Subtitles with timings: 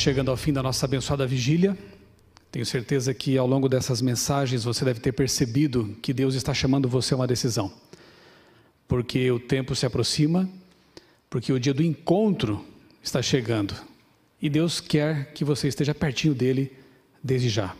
[0.00, 1.76] chegando ao fim da nossa abençoada vigília.
[2.50, 6.88] Tenho certeza que ao longo dessas mensagens você deve ter percebido que Deus está chamando
[6.88, 7.70] você a uma decisão.
[8.88, 10.48] Porque o tempo se aproxima,
[11.28, 12.64] porque o dia do encontro
[13.02, 13.74] está chegando.
[14.40, 16.72] E Deus quer que você esteja pertinho dele
[17.22, 17.76] desde já.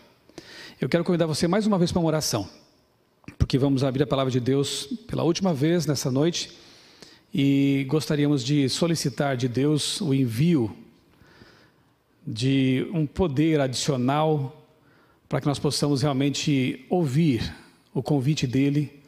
[0.79, 2.47] Eu quero convidar você mais uma vez para uma oração,
[3.35, 6.51] porque vamos abrir a palavra de Deus pela última vez nessa noite
[7.33, 10.80] e gostaríamos de solicitar de Deus o envio
[12.25, 14.57] de um poder adicional
[15.27, 17.55] para que nós possamos realmente ouvir
[17.93, 19.01] o convite dele,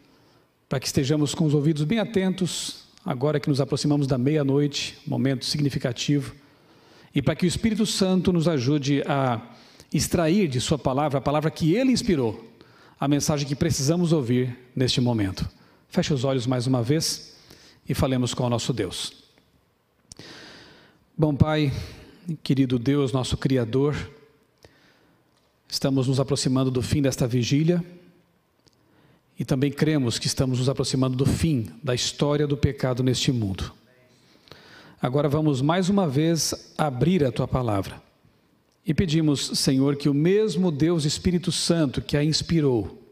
[0.67, 5.45] para que estejamos com os ouvidos bem atentos, agora que nos aproximamos da meia-noite, momento
[5.45, 6.33] significativo,
[7.13, 9.41] e para que o Espírito Santo nos ajude a
[9.93, 12.51] extrair de Sua palavra, a palavra que Ele inspirou,
[12.99, 15.47] a mensagem que precisamos ouvir neste momento.
[15.89, 17.35] Feche os olhos mais uma vez
[17.87, 19.23] e falemos com o nosso Deus.
[21.15, 21.71] Bom Pai,
[22.41, 23.97] Querido Deus, nosso Criador,
[25.67, 27.83] estamos nos aproximando do fim desta vigília
[29.37, 33.73] e também cremos que estamos nos aproximando do fim da história do pecado neste mundo.
[35.01, 38.01] Agora vamos mais uma vez abrir a tua palavra
[38.85, 43.03] e pedimos, Senhor, que o mesmo Deus Espírito Santo que a inspirou,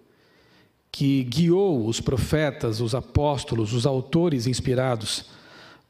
[0.89, 5.25] que guiou os profetas, os apóstolos, os autores inspirados,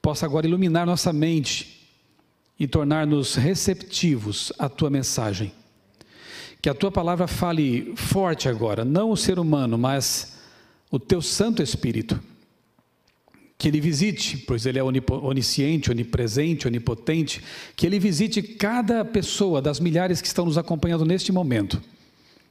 [0.01, 1.80] possa agora iluminar nossa mente
[2.61, 5.51] e tornar-nos receptivos à tua mensagem.
[6.61, 10.37] Que a tua palavra fale forte agora, não o ser humano, mas
[10.91, 12.21] o teu Santo Espírito.
[13.57, 17.43] Que ele visite, pois ele é onisciente, onipresente, onipotente,
[17.75, 21.81] que ele visite cada pessoa das milhares que estão nos acompanhando neste momento,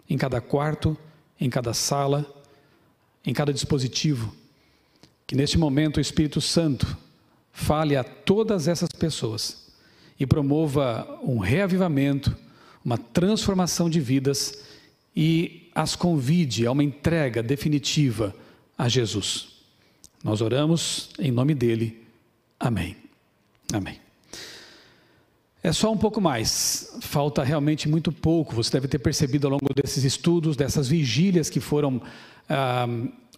[0.08, 0.96] em cada quarto,
[1.40, 2.26] em cada sala,
[3.24, 4.34] em cada dispositivo.
[5.24, 6.98] Que neste momento o Espírito Santo
[7.52, 9.69] fale a todas essas pessoas
[10.20, 12.36] e promova um reavivamento,
[12.84, 14.62] uma transformação de vidas
[15.16, 18.36] e as convide a uma entrega definitiva
[18.76, 19.48] a Jesus.
[20.22, 22.06] Nós oramos em nome dele.
[22.58, 22.96] Amém.
[23.72, 23.98] Amém.
[25.62, 28.54] É só um pouco mais, falta realmente muito pouco.
[28.54, 32.00] Você deve ter percebido ao longo desses estudos, dessas vigílias que foram
[32.48, 32.86] ah,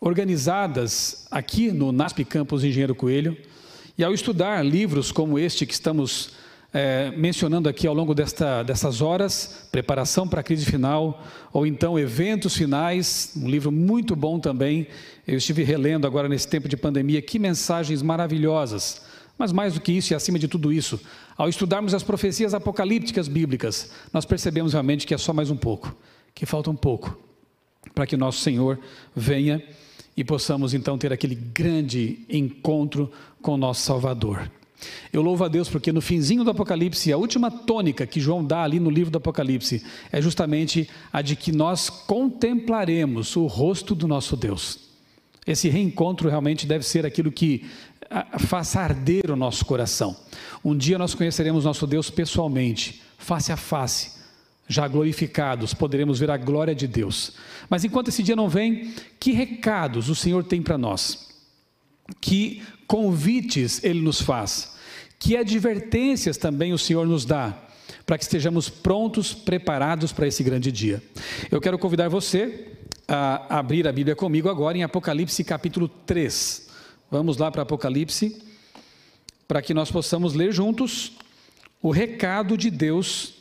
[0.01, 3.37] organizadas aqui no NASP Campus Engenheiro Coelho.
[3.97, 6.42] E ao estudar livros como este que estamos
[6.73, 11.23] é, mencionando aqui ao longo desta, dessas horas, preparação para a crise final,
[11.53, 14.87] ou então eventos finais, um livro muito bom também.
[15.27, 19.03] Eu estive relendo agora nesse tempo de pandemia, que mensagens maravilhosas.
[19.37, 21.01] Mas mais do que isso e acima de tudo isso,
[21.37, 25.95] ao estudarmos as profecias apocalípticas bíblicas, nós percebemos realmente que é só mais um pouco,
[26.35, 27.19] que falta um pouco,
[27.95, 28.79] para que nosso Senhor
[29.15, 29.63] venha
[30.17, 33.11] e possamos então ter aquele grande encontro
[33.41, 34.51] com o nosso Salvador.
[35.13, 38.63] Eu louvo a Deus porque no finzinho do Apocalipse, a última tônica que João dá
[38.63, 44.09] ali no livro do Apocalipse é justamente a de que nós contemplaremos o rosto do
[44.09, 44.79] nosso Deus.
[45.47, 47.65] Esse reencontro realmente deve ser aquilo que
[48.39, 50.17] faça arder o nosso coração.
[50.65, 54.23] Um dia nós conheceremos nosso Deus pessoalmente, face a face,
[54.69, 57.33] já glorificados, poderemos ver a glória de Deus.
[57.69, 61.31] Mas enquanto esse dia não vem, que recados o Senhor tem para nós?
[62.21, 64.75] Que convites ele nos faz?
[65.19, 67.57] Que advertências também o Senhor nos dá
[68.05, 71.03] para que estejamos prontos, preparados para esse grande dia.
[71.51, 72.69] Eu quero convidar você
[73.09, 76.69] a abrir a Bíblia comigo agora em Apocalipse capítulo 3.
[77.11, 78.43] Vamos lá para Apocalipse,
[79.49, 81.13] para que nós possamos ler juntos
[81.81, 83.33] o recado de Deus,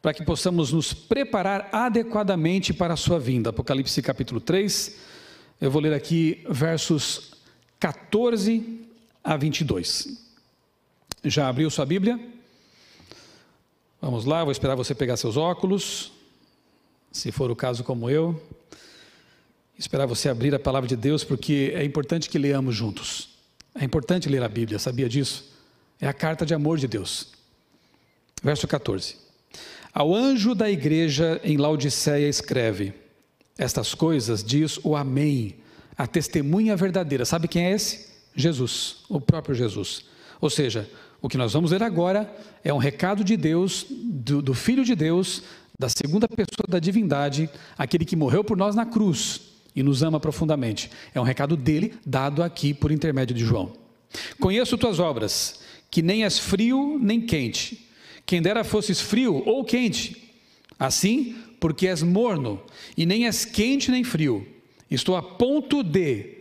[0.00, 3.50] para que possamos nos preparar adequadamente para a sua vinda.
[3.50, 4.96] Apocalipse capítulo 3,
[5.60, 7.39] eu vou ler aqui versos
[7.80, 8.86] 14
[9.24, 10.22] a 22.
[11.24, 12.20] Já abriu sua Bíblia?
[14.02, 16.12] Vamos lá, vou esperar você pegar seus óculos,
[17.10, 18.40] se for o caso como eu.
[19.78, 23.30] Esperar você abrir a palavra de Deus, porque é importante que leamos juntos.
[23.74, 25.50] É importante ler a Bíblia, sabia disso?
[25.98, 27.28] É a carta de amor de Deus.
[28.42, 29.16] Verso 14.
[29.92, 32.92] Ao anjo da igreja em Laodiceia escreve:
[33.56, 35.56] Estas coisas diz o Amém,
[35.96, 37.24] a testemunha verdadeira.
[37.24, 38.08] Sabe quem é esse?
[38.34, 40.04] Jesus, o próprio Jesus.
[40.40, 40.88] Ou seja,
[41.20, 42.32] o que nós vamos ler agora
[42.64, 45.42] é um recado de Deus, do, do, Filho de Deus,
[45.78, 49.40] da segunda pessoa da divindade, aquele que morreu por nós na cruz
[49.74, 50.90] e nos ama profundamente.
[51.14, 53.72] É um recado dele, dado aqui por intermédio de João.
[54.38, 55.60] Conheço tuas obras,
[55.90, 57.86] que nem és frio nem quente.
[58.24, 60.34] Quem dera fosses frio ou quente.
[60.78, 62.62] Assim, porque és morno,
[62.96, 64.46] e nem és quente nem frio.
[64.90, 66.38] Estou a ponto de.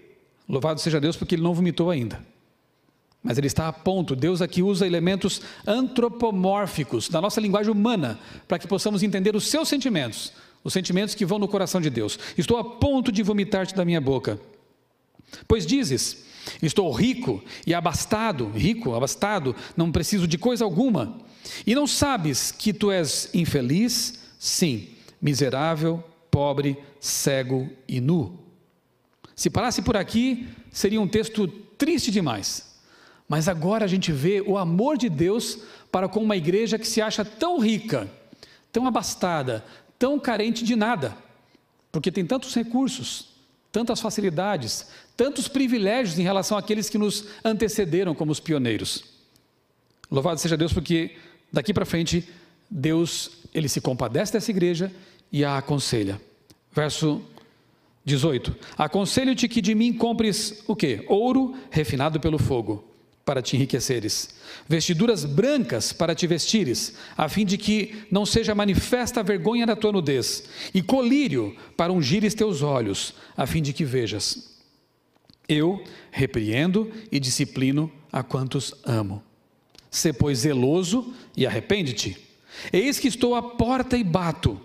[0.48, 2.26] Louvado seja Deus, porque ele não vomitou ainda.
[3.22, 4.16] Mas ele está a ponto.
[4.16, 9.68] Deus aqui usa elementos antropomórficos da nossa linguagem humana para que possamos entender os seus
[9.68, 10.32] sentimentos,
[10.64, 12.18] os sentimentos que vão no coração de Deus.
[12.38, 14.40] Estou a ponto de vomitar-te da minha boca.
[15.48, 16.26] Pois dizes:
[16.62, 21.18] Estou rico e abastado, rico, abastado, não preciso de coisa alguma.
[21.66, 24.20] E não sabes que tu és infeliz?
[24.38, 24.88] Sim,
[25.22, 28.40] miserável, pobre, cego e nu.
[29.36, 32.78] Se parasse por aqui, seria um texto triste demais.
[33.28, 35.60] Mas agora a gente vê o amor de Deus
[35.92, 38.10] para com uma igreja que se acha tão rica,
[38.72, 39.64] tão abastada,
[39.98, 41.16] tão carente de nada,
[41.92, 43.30] porque tem tantos recursos,
[43.72, 49.04] tantas facilidades, tantos privilégios em relação àqueles que nos antecederam como os pioneiros.
[50.10, 51.16] Louvado seja Deus, porque
[51.52, 52.28] daqui para frente,
[52.70, 54.92] Deus, ele se compadece dessa igreja
[55.32, 56.20] e a aconselha.
[56.72, 57.22] Verso
[58.06, 61.06] 18: Aconselho-te que de mim compres o quê?
[61.08, 62.90] Ouro refinado pelo fogo
[63.30, 64.30] para te enriqueceres,
[64.68, 69.76] vestiduras brancas para te vestires, a fim de que não seja manifesta a vergonha da
[69.76, 74.58] tua nudez, e colírio para ungires teus olhos, a fim de que vejas.
[75.48, 79.22] Eu repreendo e disciplino a quantos amo.
[79.92, 82.18] Sê, pois, zeloso e arrepende-te.
[82.74, 84.60] Eis que estou à porta e bato.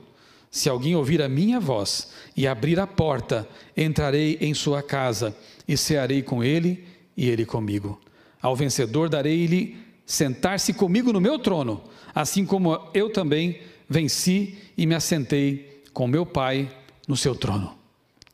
[0.55, 3.45] Se alguém ouvir a minha voz e abrir a porta,
[3.77, 5.37] entrarei em sua casa
[5.67, 6.85] e cearei com ele
[7.17, 8.01] e ele comigo.
[8.41, 11.83] Ao vencedor darei-lhe sentar-se comigo no meu trono,
[12.15, 16.71] assim como eu também venci e me assentei com meu Pai
[17.09, 17.77] no seu trono.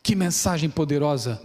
[0.02, 1.40] Que mensagem poderosa!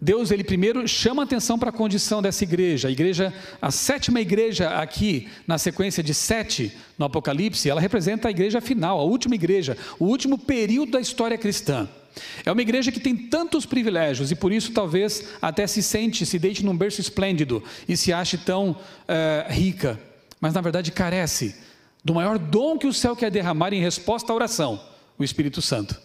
[0.00, 2.88] Deus, ele primeiro chama atenção para a condição dessa igreja.
[2.88, 8.30] A igreja, a sétima igreja aqui, na sequência de sete no Apocalipse, ela representa a
[8.30, 11.88] igreja final, a última igreja, o último período da história cristã.
[12.44, 16.38] É uma igreja que tem tantos privilégios e por isso talvez até se sente, se
[16.38, 18.76] deite num berço esplêndido e se ache tão
[19.06, 20.00] é, rica,
[20.40, 21.54] mas na verdade carece
[22.04, 24.80] do maior dom que o céu quer derramar em resposta à oração,
[25.18, 26.00] o Espírito Santo.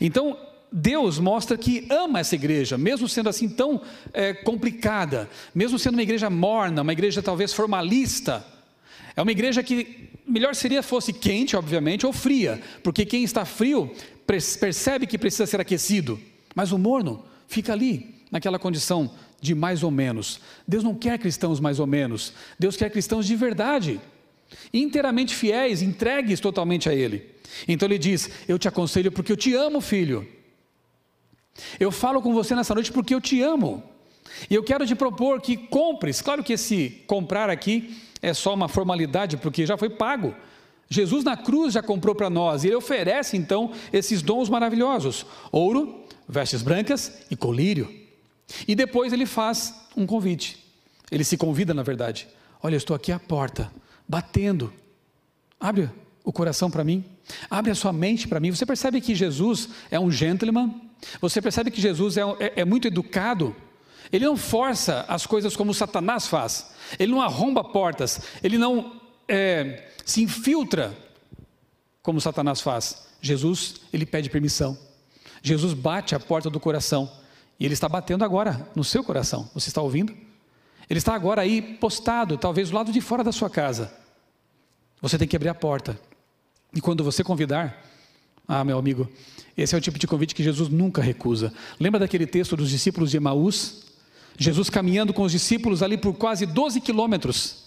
[0.00, 0.38] Então,
[0.72, 3.82] Deus mostra que ama essa igreja, mesmo sendo assim tão
[4.12, 8.44] é, complicada, mesmo sendo uma igreja morna, uma igreja talvez formalista.
[9.14, 13.94] É uma igreja que melhor seria fosse quente, obviamente, ou fria, porque quem está frio
[14.26, 16.18] percebe que precisa ser aquecido,
[16.54, 19.10] mas o morno fica ali, naquela condição
[19.42, 20.40] de mais ou menos.
[20.66, 24.00] Deus não quer cristãos mais ou menos, Deus quer cristãos de verdade,
[24.72, 27.26] inteiramente fiéis, entregues totalmente a Ele.
[27.68, 30.26] Então Ele diz: Eu te aconselho porque eu te amo, filho.
[31.78, 33.82] Eu falo com você nessa noite porque eu te amo.
[34.48, 36.20] E eu quero te propor que compres.
[36.20, 40.34] Claro que esse comprar aqui é só uma formalidade, porque já foi pago.
[40.88, 46.04] Jesus na cruz já comprou para nós e ele oferece então esses dons maravilhosos: ouro,
[46.28, 47.88] vestes brancas e colírio.
[48.68, 50.62] E depois ele faz um convite.
[51.10, 52.28] Ele se convida, na verdade.
[52.62, 53.72] Olha, eu estou aqui à porta,
[54.08, 54.72] batendo.
[55.58, 55.90] Abre
[56.24, 57.04] o coração para mim.
[57.50, 58.50] Abre a sua mente para mim.
[58.50, 60.74] Você percebe que Jesus é um gentleman?
[61.20, 63.54] Você percebe que Jesus é, é, é muito educado?
[64.12, 66.72] Ele não força as coisas como Satanás faz.
[66.98, 68.20] Ele não arromba portas.
[68.42, 70.96] Ele não é, se infiltra,
[72.02, 73.06] como Satanás faz.
[73.20, 74.76] Jesus, ele pede permissão.
[75.42, 77.10] Jesus bate a porta do coração.
[77.58, 79.48] E ele está batendo agora no seu coração.
[79.54, 80.12] Você está ouvindo?
[80.90, 83.92] Ele está agora aí postado, talvez do lado de fora da sua casa.
[85.00, 85.98] Você tem que abrir a porta.
[86.74, 87.82] E quando você convidar,
[88.46, 89.08] ah, meu amigo,
[89.56, 91.52] esse é o tipo de convite que Jesus nunca recusa.
[91.78, 93.82] Lembra daquele texto dos discípulos de Emaús?
[94.38, 97.64] Jesus caminhando com os discípulos ali por quase 12 quilômetros.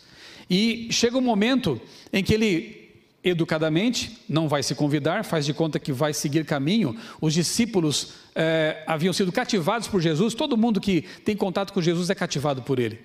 [0.50, 1.80] E chega um momento
[2.12, 2.92] em que ele,
[3.24, 6.96] educadamente, não vai se convidar, faz de conta que vai seguir caminho.
[7.22, 12.10] Os discípulos é, haviam sido cativados por Jesus, todo mundo que tem contato com Jesus
[12.10, 13.00] é cativado por ele.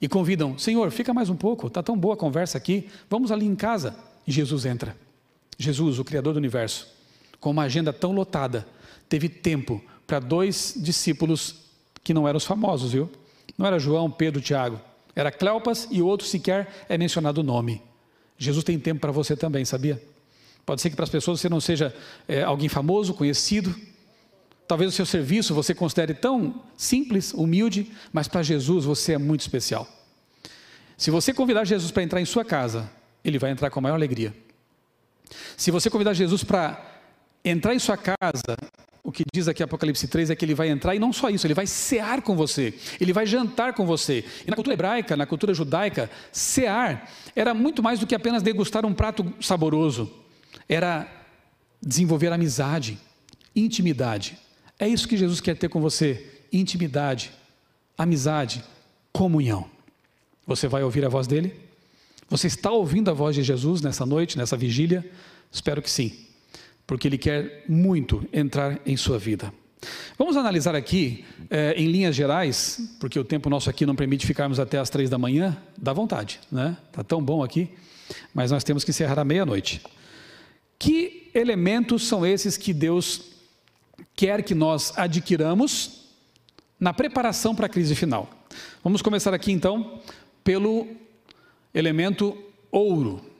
[0.00, 3.46] E convidam: Senhor, fica mais um pouco, está tão boa a conversa aqui, vamos ali
[3.46, 3.94] em casa.
[4.26, 4.96] E Jesus entra.
[5.58, 6.88] Jesus, o Criador do universo,
[7.42, 8.66] com uma agenda tão lotada,
[9.06, 11.56] teve tempo para dois discípulos
[12.02, 13.10] que não eram os famosos, viu?
[13.58, 14.80] Não era João, Pedro, Tiago
[15.14, 17.82] era Cleopas e o outro sequer é mencionado o nome.
[18.38, 20.02] Jesus tem tempo para você também, sabia?
[20.64, 21.94] Pode ser que para as pessoas você não seja
[22.26, 23.74] é, alguém famoso, conhecido.
[24.66, 29.40] Talvez o seu serviço você considere tão simples, humilde, mas para Jesus você é muito
[29.40, 29.86] especial.
[30.96, 32.90] Se você convidar Jesus para entrar em sua casa,
[33.24, 34.34] ele vai entrar com a maior alegria.
[35.56, 36.91] Se você convidar Jesus para
[37.44, 38.56] entrar em sua casa,
[39.04, 41.46] o que diz aqui Apocalipse 3 é que ele vai entrar e não só isso,
[41.46, 44.24] ele vai cear com você, ele vai jantar com você.
[44.46, 48.86] E na cultura hebraica, na cultura judaica, cear era muito mais do que apenas degustar
[48.86, 50.10] um prato saboroso,
[50.68, 51.08] era
[51.82, 52.96] desenvolver amizade,
[53.56, 54.38] intimidade.
[54.78, 57.32] É isso que Jesus quer ter com você: intimidade,
[57.98, 58.62] amizade,
[59.12, 59.68] comunhão.
[60.46, 61.54] Você vai ouvir a voz dele?
[62.28, 65.04] Você está ouvindo a voz de Jesus nessa noite, nessa vigília?
[65.50, 66.26] Espero que sim,
[66.92, 69.50] porque ele quer muito entrar em sua vida.
[70.18, 74.60] Vamos analisar aqui, eh, em linhas gerais, porque o tempo nosso aqui não permite ficarmos
[74.60, 76.76] até as três da manhã, dá vontade, né?
[76.88, 77.70] Está tão bom aqui,
[78.34, 79.80] mas nós temos que encerrar à meia-noite.
[80.78, 83.22] Que elementos são esses que Deus
[84.14, 86.10] quer que nós adquiramos
[86.78, 88.28] na preparação para a crise final?
[88.84, 89.98] Vamos começar aqui então
[90.44, 90.86] pelo
[91.72, 92.36] elemento
[92.70, 93.31] ouro.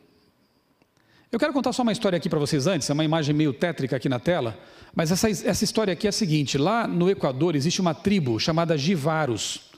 [1.32, 3.96] Eu quero contar só uma história aqui para vocês antes, é uma imagem meio tétrica
[3.96, 4.54] aqui na tela,
[4.94, 8.76] mas essa, essa história aqui é a seguinte: lá no Equador existe uma tribo chamada
[8.76, 9.70] Jivaros.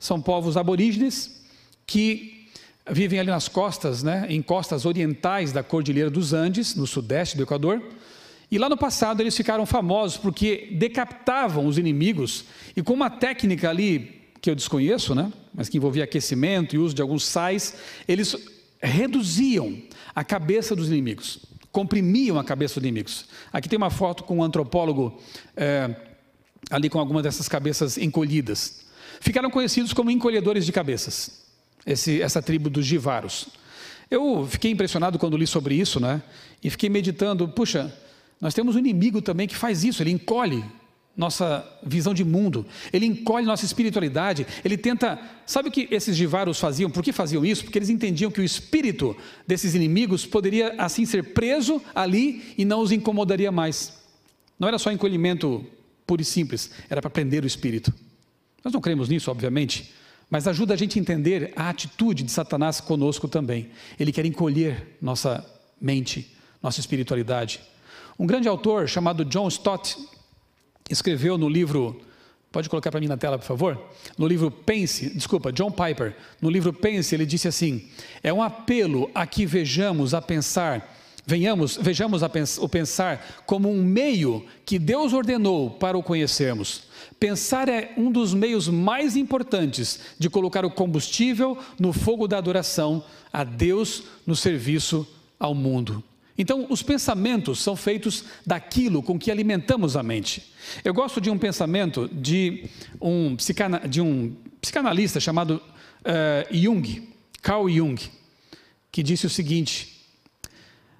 [0.00, 1.44] São povos aborígenes
[1.86, 2.48] que
[2.90, 7.44] vivem ali nas costas, né, em costas orientais da Cordilheira dos Andes, no sudeste do
[7.44, 7.80] Equador.
[8.50, 12.46] E lá no passado eles ficaram famosos porque decapitavam os inimigos
[12.76, 16.96] e com uma técnica ali que eu desconheço, né, mas que envolvia aquecimento e uso
[16.96, 17.76] de alguns sais,
[18.08, 19.76] eles reduziam
[20.14, 21.40] a cabeça dos inimigos,
[21.72, 23.26] comprimiam a cabeça dos inimigos.
[23.52, 25.20] Aqui tem uma foto com um antropólogo
[25.56, 25.94] é,
[26.70, 28.86] ali com algumas dessas cabeças encolhidas.
[29.20, 31.42] Ficaram conhecidos como encolhedores de cabeças,
[31.84, 33.48] esse, essa tribo dos Jivaros.
[34.10, 36.22] Eu fiquei impressionado quando li sobre isso, né?
[36.62, 37.92] E fiquei meditando, puxa,
[38.40, 40.64] nós temos um inimigo também que faz isso, ele encolhe
[41.16, 45.18] nossa visão de mundo, ele encolhe nossa espiritualidade, ele tenta.
[45.46, 46.90] Sabe o que esses jivaros faziam?
[46.90, 47.64] Por que faziam isso?
[47.64, 52.80] Porque eles entendiam que o espírito desses inimigos poderia assim ser preso ali e não
[52.80, 53.94] os incomodaria mais.
[54.58, 55.64] Não era só encolhimento
[56.06, 57.92] puro e simples, era para prender o espírito.
[58.62, 59.92] Nós não cremos nisso, obviamente,
[60.28, 63.70] mas ajuda a gente a entender a atitude de Satanás conosco também.
[63.98, 65.44] Ele quer encolher nossa
[65.80, 67.60] mente, nossa espiritualidade.
[68.18, 69.96] Um grande autor chamado John Stott,
[70.90, 72.00] escreveu no livro,
[72.50, 73.90] pode colocar para mim na tela, por favor?
[74.16, 77.88] No livro Pense, desculpa, John Piper, no livro Pense, ele disse assim:
[78.22, 83.82] é um apelo a que vejamos a pensar, venhamos, vejamos pens o pensar como um
[83.82, 86.84] meio que Deus ordenou para o conhecermos.
[87.18, 93.02] Pensar é um dos meios mais importantes de colocar o combustível no fogo da adoração
[93.32, 95.06] a Deus no serviço
[95.38, 96.02] ao mundo.
[96.38, 100.52] Então, os pensamentos são feitos daquilo com que alimentamos a mente.
[100.84, 102.68] Eu gosto de um pensamento de
[103.00, 105.62] um, psicana, de um psicanalista chamado
[106.02, 107.08] uh, Jung,
[107.40, 108.00] Carl Jung,
[108.92, 110.06] que disse o seguinte: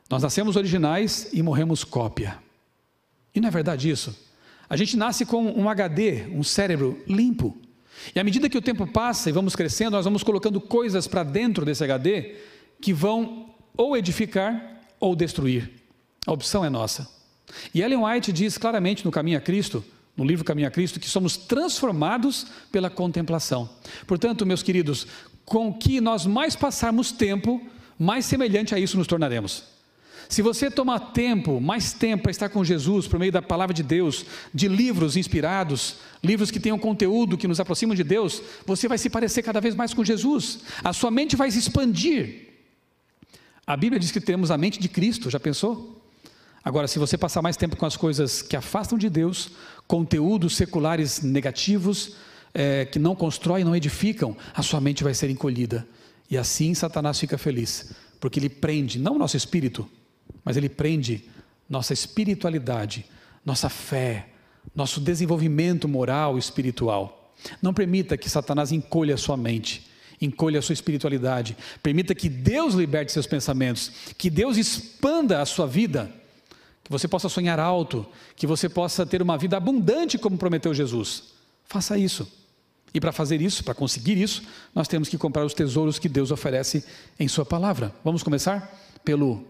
[0.09, 2.39] Nós nascemos originais e morremos cópia.
[3.35, 4.17] E não é verdade isso?
[4.69, 7.57] A gente nasce com um HD, um cérebro limpo.
[8.15, 11.23] E à medida que o tempo passa e vamos crescendo, nós vamos colocando coisas para
[11.23, 12.37] dentro desse HD
[12.81, 15.71] que vão ou edificar ou destruir.
[16.27, 17.09] A opção é nossa.
[17.73, 19.85] E Ellen White diz claramente no Caminho a Cristo,
[20.17, 23.69] no livro Caminho a Cristo, que somos transformados pela contemplação.
[24.07, 25.07] Portanto, meus queridos,
[25.45, 27.61] com que nós mais passarmos tempo,
[27.99, 29.77] mais semelhante a isso nos tornaremos.
[30.29, 33.83] Se você tomar tempo, mais tempo para estar com Jesus, por meio da palavra de
[33.83, 38.99] Deus, de livros inspirados, livros que tenham conteúdo que nos aproximam de Deus, você vai
[38.99, 40.61] se parecer cada vez mais com Jesus.
[40.83, 42.46] A sua mente vai se expandir.
[43.67, 46.01] A Bíblia diz que temos a mente de Cristo, já pensou?
[46.63, 49.51] Agora, se você passar mais tempo com as coisas que afastam de Deus,
[49.89, 52.15] conteúdos seculares negativos,
[52.55, 55.85] é, que não constroem, não edificam, a sua mente vai ser encolhida.
[56.31, 59.89] E assim Satanás fica feliz, porque ele prende, não o nosso espírito,
[60.45, 61.25] mas ele prende
[61.69, 63.05] nossa espiritualidade,
[63.45, 64.29] nossa fé,
[64.77, 67.35] nosso desenvolvimento moral e espiritual.
[67.61, 72.75] Não permita que Satanás encolha a sua mente encolha a sua espiritualidade, permita que Deus
[72.75, 76.11] liberte seus pensamentos, que Deus expanda a sua vida,
[76.83, 81.35] que você possa sonhar alto, que você possa ter uma vida abundante como prometeu Jesus.
[81.65, 82.31] Faça isso.
[82.95, 84.43] E para fazer isso, para conseguir isso,
[84.75, 86.85] nós temos que comprar os tesouros que Deus oferece
[87.19, 87.93] em Sua palavra.
[88.03, 89.45] Vamos começar pelo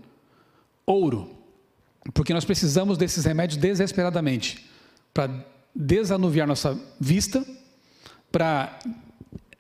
[0.84, 1.30] ouro,
[2.12, 4.66] porque nós precisamos desses remédios desesperadamente
[5.12, 5.30] para
[5.74, 7.44] desanuviar nossa vista,
[8.32, 8.78] para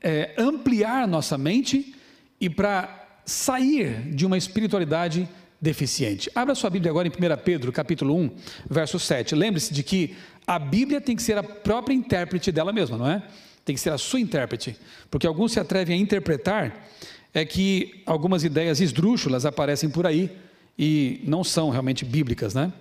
[0.02, 1.94] é, ampliar nossa mente
[2.40, 5.28] e para sair de uma espiritualidade
[5.60, 6.30] deficiente.
[6.34, 8.30] Abra sua Bíblia agora em 1 Pedro, capítulo 1,
[8.70, 9.34] verso 7.
[9.34, 13.22] Lembre-se de que a Bíblia tem que ser a própria intérprete dela mesma, não é?
[13.64, 14.76] Tem que ser a sua intérprete,
[15.10, 16.86] porque alguns se atrevem a interpretar
[17.34, 20.30] é que algumas ideias esdrúxulas aparecem por aí
[20.78, 22.72] e não são realmente bíblicas, né?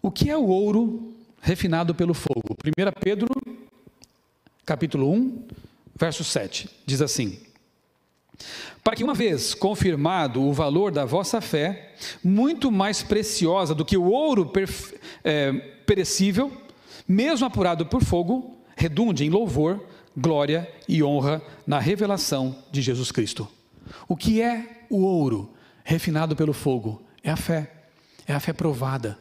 [0.00, 2.56] O que é o ouro refinado pelo fogo?
[2.64, 3.28] 1 Pedro,
[4.64, 5.42] capítulo 1,
[5.94, 7.38] verso 7, diz assim:
[8.82, 13.96] Para que, uma vez confirmado o valor da vossa fé, muito mais preciosa do que
[13.96, 14.50] o ouro
[15.24, 15.52] é,
[15.86, 16.52] perecível,
[17.06, 19.84] mesmo apurado por fogo, redunde em louvor,
[20.16, 23.48] glória e honra na revelação de Jesus Cristo.
[24.08, 25.52] O que é o ouro
[25.84, 27.02] refinado pelo fogo?
[27.22, 27.70] É a fé,
[28.26, 29.18] é a fé provada.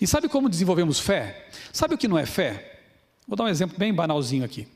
[0.00, 1.48] E sabe como desenvolvemos fé?
[1.72, 2.80] Sabe o que não é fé?
[3.26, 4.68] Vou dar um exemplo bem banalzinho aqui.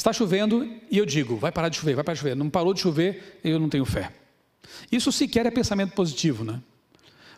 [0.00, 2.34] Está chovendo e eu digo, vai parar de chover, vai parar de chover.
[2.34, 4.10] Não parou de chover, eu não tenho fé.
[4.90, 6.58] Isso sequer é pensamento positivo, né?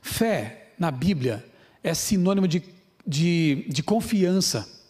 [0.01, 1.45] Fé, na Bíblia,
[1.83, 2.63] é sinônimo de,
[3.05, 4.81] de, de confiança.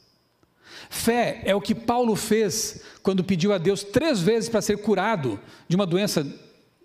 [0.90, 5.40] Fé é o que Paulo fez quando pediu a Deus três vezes para ser curado
[5.66, 6.30] de uma doença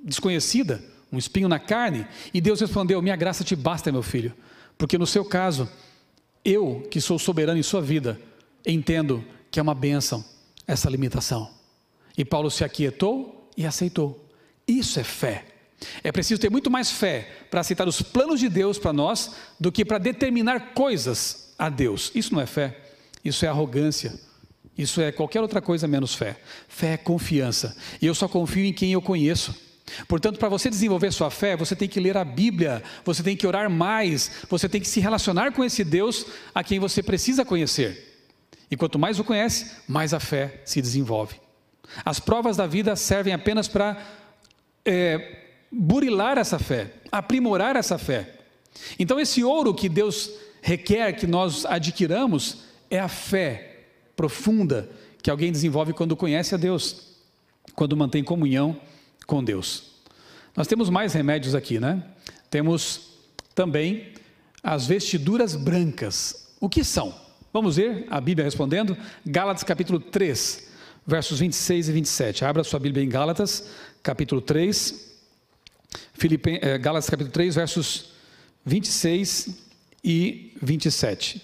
[0.02, 4.34] desconhecida, um espinho na carne, e Deus respondeu: Minha graça te basta, meu filho,
[4.78, 5.70] porque no seu caso,
[6.46, 8.18] eu, que sou soberano em sua vida,
[8.66, 10.24] entendo que é uma bênção
[10.68, 11.50] essa limitação.
[12.18, 14.28] E Paulo se aquietou e aceitou.
[14.68, 15.46] Isso é fé.
[16.04, 19.72] É preciso ter muito mais fé para aceitar os planos de Deus para nós do
[19.72, 22.12] que para determinar coisas a Deus.
[22.14, 22.78] Isso não é fé,
[23.24, 24.20] isso é arrogância.
[24.78, 26.40] Isso é qualquer outra coisa menos fé.
[26.68, 27.76] Fé é confiança.
[28.00, 29.56] E eu só confio em quem eu conheço.
[30.08, 33.48] Portanto, para você desenvolver sua fé, você tem que ler a Bíblia, você tem que
[33.48, 38.07] orar mais, você tem que se relacionar com esse Deus a quem você precisa conhecer.
[38.70, 41.36] E quanto mais o conhece, mais a fé se desenvolve.
[42.04, 43.98] As provas da vida servem apenas para
[44.86, 48.36] é, burilar essa fé, aprimorar essa fé.
[49.00, 50.30] Então, esse ouro que Deus
[50.62, 54.90] requer que nós adquiramos é a fé profunda
[55.22, 57.16] que alguém desenvolve quando conhece a Deus,
[57.76, 58.80] quando mantém comunhão
[59.26, 59.92] com Deus.
[60.56, 62.04] Nós temos mais remédios aqui, né?
[62.50, 63.10] Temos
[63.54, 64.14] também
[64.64, 66.54] as vestiduras brancas.
[66.60, 67.14] O que são?
[67.54, 68.98] Vamos ver a Bíblia respondendo?
[69.26, 70.68] Gálatas capítulo 3,
[71.06, 72.46] versos 26 e 27.
[72.46, 73.70] Abra sua Bíblia em Gálatas,
[74.04, 75.08] capítulo 3.
[76.14, 78.12] Filipen, eh, Gálatas capítulo 3, versos
[78.66, 79.50] 26
[80.04, 81.42] e 27.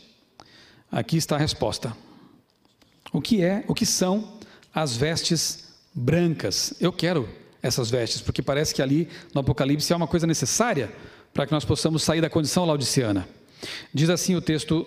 [0.92, 1.96] Aqui está a resposta.
[3.12, 4.38] O que é, o que são
[4.76, 6.74] as vestes brancas?
[6.82, 7.30] Eu quero
[7.62, 10.92] essas vestes, porque parece que ali no Apocalipse é uma coisa necessária
[11.34, 13.28] para que nós possamos sair da condição laodiciana.
[13.94, 14.86] Diz assim o texto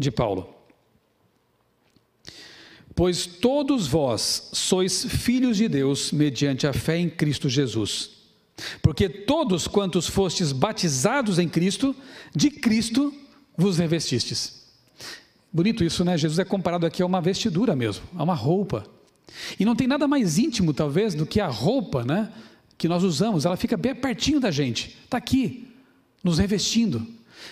[0.00, 0.48] de Paulo:
[2.94, 8.10] Pois todos vós sois filhos de Deus mediante a fé em Cristo Jesus.
[8.82, 11.94] Porque todos quantos fostes batizados em Cristo,
[12.34, 13.14] de Cristo
[13.56, 14.60] vos revestistes.
[15.52, 16.16] Bonito isso, né?
[16.16, 18.84] Jesus é comparado aqui a uma vestidura mesmo, a uma roupa.
[19.58, 22.30] E não tem nada mais íntimo, talvez, do que a roupa, né?
[22.76, 25.68] Que nós usamos, ela fica bem pertinho da gente, está aqui,
[26.22, 27.06] nos revestindo.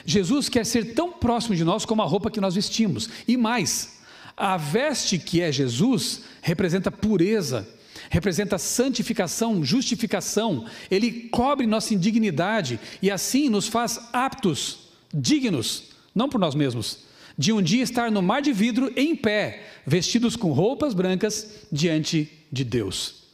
[0.05, 3.09] Jesus quer ser tão próximo de nós como a roupa que nós vestimos.
[3.27, 3.99] E mais,
[4.37, 7.69] a veste que é Jesus representa pureza,
[8.09, 10.65] representa santificação, justificação.
[10.91, 17.01] Ele cobre nossa indignidade e assim nos faz aptos, dignos, não por nós mesmos,
[17.37, 22.31] de um dia estar no mar de vidro em pé, vestidos com roupas brancas diante
[22.51, 23.25] de Deus.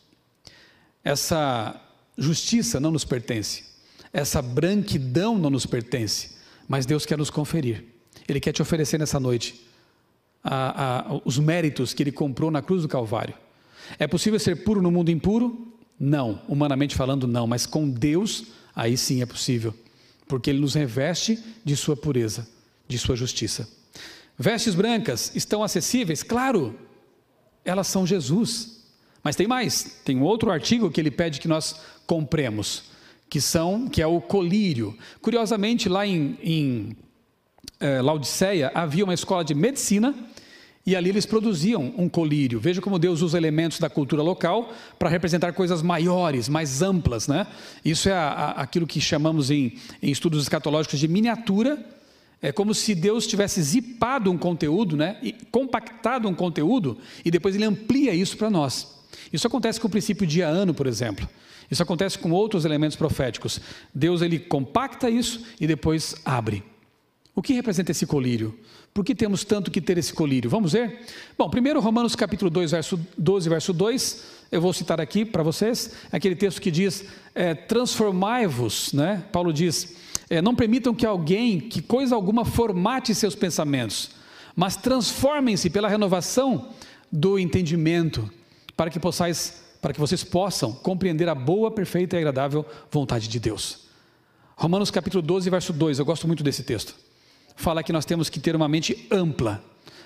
[1.03, 1.81] Essa
[2.17, 3.65] justiça não nos pertence,
[4.13, 6.34] essa branquidão não nos pertence
[6.69, 7.85] mas Deus quer nos conferir.
[8.29, 9.67] Ele quer te oferecer nessa noite
[10.43, 13.35] a, a, os méritos que Ele comprou na cruz do Calvário.
[13.99, 15.73] É possível ser puro no mundo impuro?
[15.99, 19.75] Não, humanamente falando, não, mas com Deus, aí sim é possível,
[20.27, 22.49] porque Ele nos reveste de Sua pureza,
[22.89, 23.69] de Sua justiça.
[24.39, 26.23] Vestes brancas estão acessíveis?
[26.23, 26.79] Claro,
[27.65, 28.83] elas são Jesus.
[29.23, 32.94] Mas tem mais, tem um outro artigo que ele pede que nós compremos
[33.29, 34.97] que são que é o colírio.
[35.21, 36.97] Curiosamente, lá em, em
[37.81, 40.15] é, Laodiceia havia uma escola de medicina
[40.87, 42.61] e ali eles produziam um colírio.
[42.61, 47.27] Veja como Deus usa elementos da cultura local para representar coisas maiores, mais amplas.
[47.27, 47.47] Né?
[47.85, 51.83] Isso é a, a, aquilo que chamamos em, em, estudos escatológicos de miniatura.
[52.43, 55.17] É como se Deus tivesse zipado um conteúdo, né?
[55.23, 59.03] e compactado um conteúdo, e depois ele amplia isso para nós.
[59.33, 61.27] Isso acontece com o princípio dia ano, por exemplo.
[61.71, 63.61] Isso acontece com outros elementos proféticos.
[63.95, 66.63] Deus ele compacta isso e depois abre.
[67.35, 68.57] O que representa esse colírio?
[68.93, 70.49] Por que temos tanto que ter esse colírio?
[70.49, 71.01] Vamos ver?
[71.37, 75.91] Bom, primeiro Romanos capítulo 2, verso 12, verso 2, eu vou citar aqui para vocês,
[76.13, 79.25] aquele texto que diz, é, transformai-vos, né?
[79.33, 79.97] Paulo diz,
[80.31, 84.13] é, não permitam que alguém, que coisa alguma formate seus pensamentos,
[84.55, 86.69] mas transformem-se pela renovação
[87.11, 88.31] do entendimento,
[88.77, 93.39] para que possais para que vocês possam compreender a boa, perfeita e agradável vontade de
[93.39, 93.81] Deus.
[94.57, 96.95] Romanos capítulo 12, verso 2, eu gosto muito desse texto.
[97.55, 99.63] Fala que nós temos que ter uma mente ampla,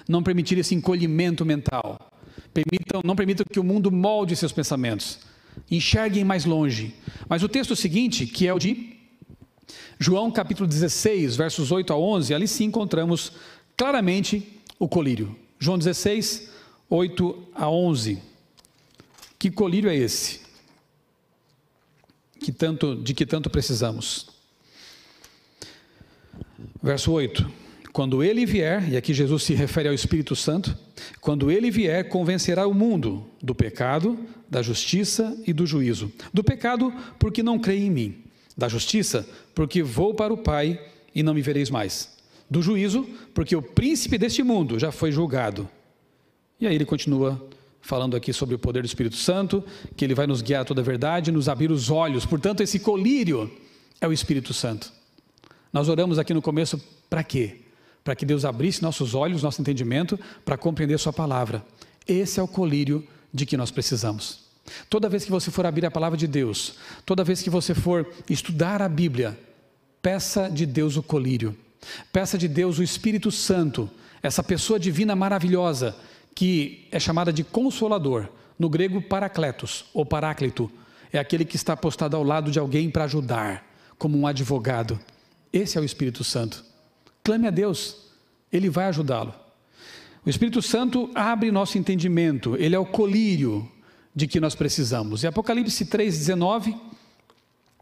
[0.09, 2.11] não permitir esse encolhimento mental.
[2.53, 5.21] Permitam, não permitam que o mundo molde seus pensamentos.
[5.71, 6.93] Enxerguem mais longe.
[7.29, 8.97] Mas o texto seguinte, que é o de
[9.97, 13.31] João capítulo 16, versos 8 a 11, ali sim encontramos
[13.77, 15.37] claramente o colírio.
[15.57, 16.51] João 16,
[16.91, 18.28] 8 a 11.
[19.39, 20.41] Que colírio é esse?
[22.41, 24.27] Que tanto, de que tanto precisamos?
[26.83, 27.49] Verso 8:
[27.93, 30.77] Quando ele vier, e aqui Jesus se refere ao Espírito Santo,
[31.21, 36.13] quando ele vier, convencerá o mundo do pecado, da justiça e do juízo.
[36.33, 38.25] Do pecado, porque não creem em mim.
[38.57, 40.81] Da justiça, porque vou para o Pai
[41.15, 42.17] e não me vereis mais.
[42.51, 45.69] Do juízo, porque o príncipe deste mundo já foi julgado.
[46.61, 47.41] E aí ele continua
[47.81, 49.65] falando aqui sobre o poder do Espírito Santo,
[49.97, 52.27] que ele vai nos guiar a toda a verdade, nos abrir os olhos.
[52.27, 53.51] Portanto, esse colírio
[54.01, 54.93] é o Espírito Santo.
[55.73, 57.61] Nós oramos aqui no começo para quê?
[58.03, 61.65] Para que Deus abrisse nossos olhos, nosso entendimento, para compreender Sua palavra.
[62.07, 64.41] Esse é o colírio de que nós precisamos.
[64.89, 68.07] Toda vez que você for abrir a palavra de Deus, toda vez que você for
[68.29, 69.39] estudar a Bíblia,
[70.03, 71.57] peça de Deus o colírio,
[72.13, 73.91] peça de Deus o Espírito Santo,
[74.23, 75.95] essa pessoa divina maravilhosa,
[76.39, 80.71] que é chamada de consolador, no grego paracletos ou paráclito,
[81.13, 83.67] é aquele que está postado ao lado de alguém para ajudar,
[83.99, 85.01] como um advogado.
[85.53, 86.65] Esse é o Espírito Santo.
[87.25, 88.13] Clame a Deus,
[88.53, 89.35] Ele vai ajudá-lo.
[90.25, 93.69] O Espírito Santo abre nosso entendimento, ele é o colírio
[94.15, 95.25] de que nós precisamos.
[95.25, 96.73] E Apocalipse 3,19,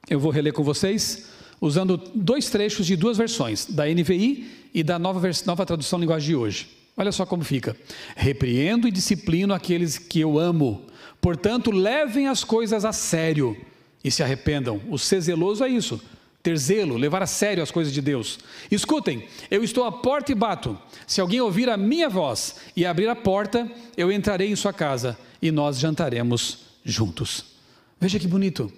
[0.08, 1.28] eu vou reler com vocês,
[1.60, 6.34] usando dois trechos de duas versões, da NVI e da nova, nova tradução linguagem de
[6.34, 6.75] hoje.
[6.96, 7.76] Olha só como fica:
[8.16, 10.86] repreendo e disciplino aqueles que eu amo,
[11.20, 13.56] portanto, levem as coisas a sério
[14.02, 14.80] e se arrependam.
[14.88, 16.00] O ser zeloso é isso,
[16.42, 18.38] ter zelo, levar a sério as coisas de Deus.
[18.70, 20.78] Escutem, eu estou à porta e bato.
[21.06, 25.18] Se alguém ouvir a minha voz e abrir a porta, eu entrarei em sua casa
[25.42, 27.56] e nós jantaremos juntos.
[28.00, 28.72] Veja que bonito.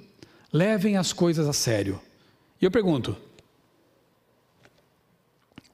[0.53, 2.01] Levem as coisas a sério.
[2.61, 3.15] E eu pergunto: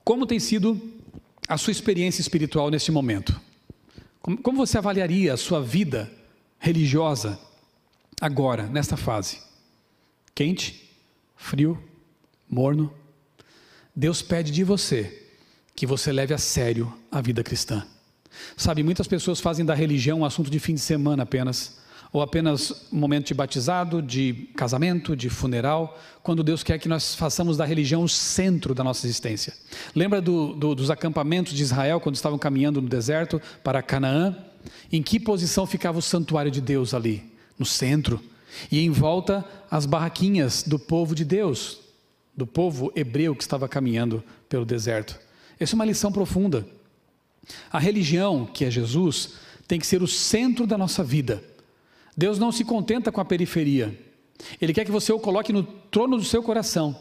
[0.04, 0.80] como tem sido
[1.48, 3.40] a sua experiência espiritual neste momento?
[4.20, 6.10] Como, como você avaliaria a sua vida
[6.58, 7.38] religiosa
[8.20, 9.38] agora, nesta fase?
[10.34, 10.84] Quente?
[11.44, 11.78] frio,
[12.48, 12.92] morno.
[13.94, 15.22] Deus pede de você
[15.76, 17.86] que você leve a sério a vida cristã.
[18.56, 21.78] Sabe, muitas pessoas fazem da religião um assunto de fim de semana apenas,
[22.14, 27.56] ou apenas momento de batizado, de casamento, de funeral, quando Deus quer que nós façamos
[27.56, 29.52] da religião o centro da nossa existência.
[29.96, 34.36] Lembra do, do, dos acampamentos de Israel quando estavam caminhando no deserto para Canaã?
[34.92, 37.32] Em que posição ficava o santuário de Deus ali?
[37.58, 38.20] No centro.
[38.70, 41.80] E em volta as barraquinhas do povo de Deus,
[42.36, 45.18] do povo hebreu que estava caminhando pelo deserto.
[45.58, 46.64] Essa é uma lição profunda.
[47.72, 49.30] A religião, que é Jesus,
[49.66, 51.42] tem que ser o centro da nossa vida.
[52.16, 53.98] Deus não se contenta com a periferia.
[54.60, 56.96] Ele quer que você o coloque no trono do seu coração,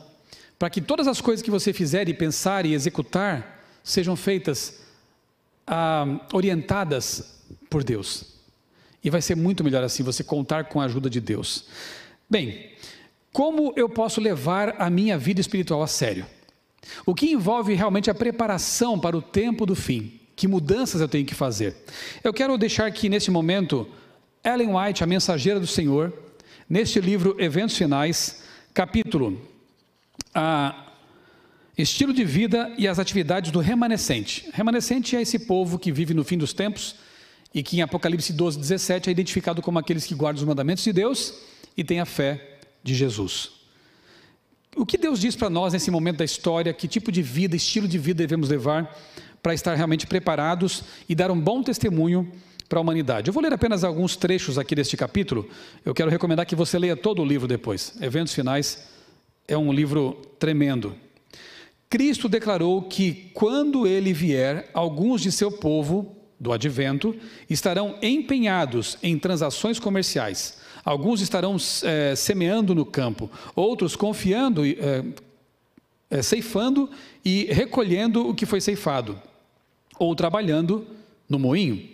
[0.58, 4.82] para que todas as coisas que você fizer e pensar e executar sejam feitas
[5.68, 8.34] ah, orientadas por Deus.
[9.04, 11.66] E vai ser muito melhor assim você contar com a ajuda de Deus.
[12.30, 12.72] Bem,
[13.32, 16.26] como eu posso levar a minha vida espiritual a sério?
[17.06, 20.20] O que envolve realmente a preparação para o tempo do fim?
[20.36, 21.76] Que mudanças eu tenho que fazer?
[22.24, 23.88] Eu quero deixar aqui neste momento
[24.44, 26.12] Ellen White, a mensageira do Senhor,
[26.68, 29.42] neste livro Eventos Finais, capítulo
[31.78, 34.50] Estilo de vida e as atividades do remanescente.
[34.54, 36.96] Remanescente é esse povo que vive no fim dos tempos
[37.54, 40.92] e que em Apocalipse 12, 17 é identificado como aqueles que guardam os mandamentos de
[40.92, 41.34] Deus
[41.78, 43.52] e têm a fé de Jesus.
[44.76, 47.88] O que Deus diz para nós nesse momento da história, que tipo de vida, estilo
[47.88, 48.94] de vida devemos levar
[49.42, 52.30] para estar realmente preparados e dar um bom testemunho
[52.74, 53.30] para a humanidade.
[53.30, 55.48] Eu vou ler apenas alguns trechos aqui deste capítulo.
[55.86, 57.94] Eu quero recomendar que você leia todo o livro depois.
[58.02, 58.88] Eventos Finais
[59.48, 60.96] é um livro tremendo.
[61.88, 67.16] Cristo declarou que quando ele vier, alguns de seu povo do advento
[67.48, 70.58] estarão empenhados em transações comerciais.
[70.84, 75.06] Alguns estarão é, semeando no campo, outros confiando, é,
[76.10, 76.90] é, ceifando
[77.24, 79.22] e recolhendo o que foi ceifado,
[80.00, 80.88] ou trabalhando
[81.30, 81.93] no moinho.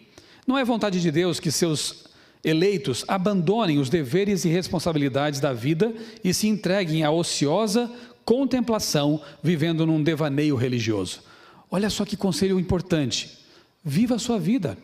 [0.49, 2.05] Não é vontade de Deus que seus
[2.43, 7.87] eleitos abandonem os deveres e responsabilidades da vida e se entreguem à ociosa
[8.25, 11.21] contemplação, vivendo num devaneio religioso.
[11.69, 13.37] Olha só que conselho importante.
[13.85, 14.75] Viva a sua vida.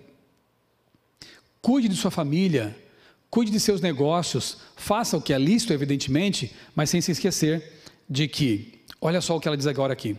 [1.64, 2.78] Cuide de sua família,
[3.28, 8.28] cuide de seus negócios, faça o que é lícito, evidentemente, mas sem se esquecer de
[8.28, 10.16] que, olha só o que ela diz agora aqui: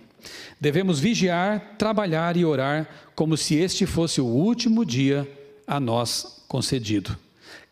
[0.60, 5.28] devemos vigiar, trabalhar e orar como se este fosse o último dia
[5.66, 7.16] a nós concedido.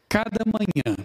[0.09, 0.97] Cada manhã,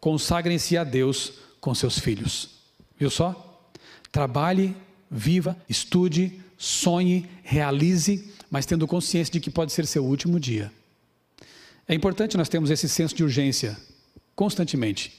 [0.00, 2.50] consagrem-se a Deus com seus filhos.
[2.98, 3.62] Viu só?
[4.10, 4.76] Trabalhe,
[5.10, 10.72] viva, estude, sonhe, realize mas tendo consciência de que pode ser seu último dia.
[11.86, 13.76] É importante nós termos esse senso de urgência
[14.34, 15.12] constantemente.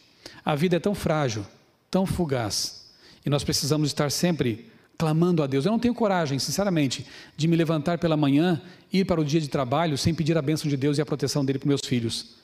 [0.44, 1.46] A vida é tão frágil,
[1.90, 2.90] tão fugaz,
[3.26, 5.66] e nós precisamos estar sempre clamando a Deus.
[5.66, 7.08] Eu não tenho coragem, sinceramente,
[7.38, 10.70] de me levantar pela manhã, ir para o dia de trabalho sem pedir a bênção
[10.70, 12.36] de Deus e a proteção dele para meus filhos,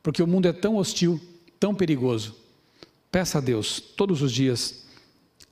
[0.00, 1.20] porque o mundo é tão hostil,
[1.58, 2.36] tão perigoso.
[3.10, 4.86] Peça a Deus todos os dias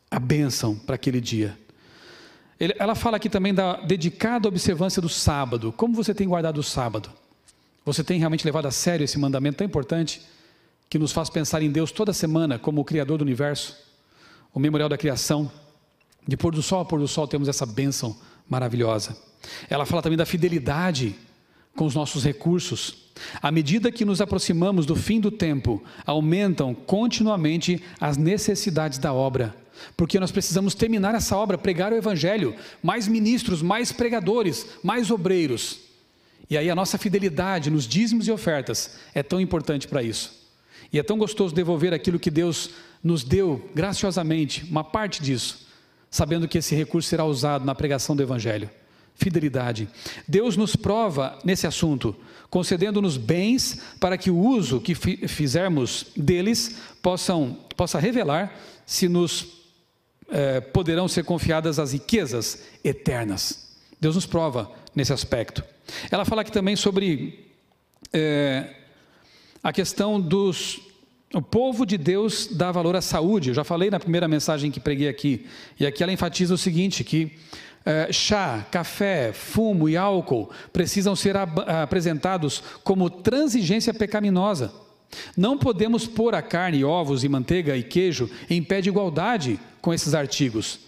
[0.09, 1.59] a bênção para aquele dia.
[2.79, 5.73] ela fala aqui também da dedicada observância do sábado.
[5.73, 7.11] Como você tem guardado o sábado?
[7.85, 10.23] Você tem realmente levado a sério esse mandamento tão importante
[10.89, 13.77] que nos faz pensar em Deus toda semana como o Criador do universo,
[14.55, 15.51] o memorial da criação?
[16.27, 18.17] De pôr do sol a pôr do sol temos essa bênção
[18.49, 19.17] maravilhosa.
[19.69, 21.15] Ela fala também da fidelidade
[21.75, 23.11] com os nossos recursos.
[23.41, 29.55] À medida que nos aproximamos do fim do tempo, aumentam continuamente as necessidades da obra,
[29.97, 35.81] porque nós precisamos terminar essa obra, pregar o Evangelho, mais ministros, mais pregadores, mais obreiros.
[36.49, 40.41] E aí a nossa fidelidade nos dízimos e ofertas é tão importante para isso.
[40.93, 42.71] E é tão gostoso devolver aquilo que Deus
[43.03, 45.72] nos deu graciosamente, uma parte disso
[46.13, 48.71] sabendo que esse recurso será usado na pregação do Evangelho.
[49.15, 49.89] Fidelidade.
[50.29, 52.15] Deus nos prova nesse assunto,
[52.51, 59.47] concedendo-nos bens para que o uso que fizermos deles possam, possa revelar se nos
[60.31, 63.75] eh, poderão ser confiadas as riquezas eternas.
[63.99, 65.65] Deus nos prova nesse aspecto.
[66.11, 67.49] Ela fala aqui também sobre
[68.13, 68.69] eh,
[69.63, 70.92] a questão dos
[71.35, 73.51] o povo de Deus dá valor à saúde.
[73.51, 75.47] Eu já falei na primeira mensagem que preguei aqui.
[75.79, 77.33] E aqui ela enfatiza o seguinte: que
[77.85, 84.73] é, chá, café, fumo e álcool precisam ser apresentados como transigência pecaminosa.
[85.37, 89.93] Não podemos pôr a carne, ovos e manteiga e queijo em pé de igualdade com
[89.93, 90.81] esses artigos,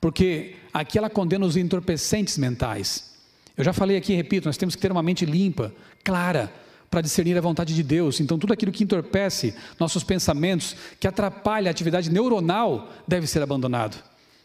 [0.00, 3.14] porque aqui ela condena os entorpecentes mentais.
[3.56, 6.50] Eu já falei aqui, repito, nós temos que ter uma mente limpa, clara,
[6.90, 8.20] para discernir a vontade de Deus.
[8.20, 14.02] Então, tudo aquilo que entorpece nossos pensamentos, que atrapalha a atividade neuronal, deve ser abandonado,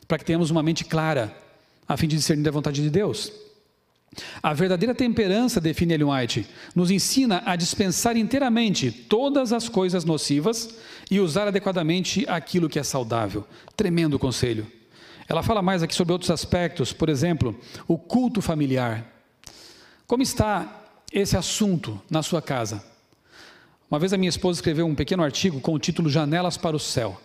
[0.07, 1.35] para que tenhamos uma mente clara,
[1.87, 3.31] a fim de discernir a vontade de Deus.
[4.43, 10.75] A verdadeira temperança, define Ellen White, nos ensina a dispensar inteiramente todas as coisas nocivas
[11.09, 13.47] e usar adequadamente aquilo que é saudável.
[13.75, 14.67] Tremendo conselho.
[15.29, 19.07] Ela fala mais aqui sobre outros aspectos, por exemplo, o culto familiar.
[20.05, 20.80] Como está
[21.11, 22.83] esse assunto na sua casa.
[23.89, 26.79] Uma vez a minha esposa escreveu um pequeno artigo com o título Janelas para o
[26.79, 27.19] Céu.